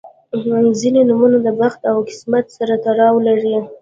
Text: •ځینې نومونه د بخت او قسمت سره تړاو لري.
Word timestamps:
•ځینې 0.79 1.01
نومونه 1.09 1.37
د 1.45 1.47
بخت 1.59 1.81
او 1.91 1.97
قسمت 2.09 2.45
سره 2.57 2.73
تړاو 2.85 3.15
لري. 3.27 3.55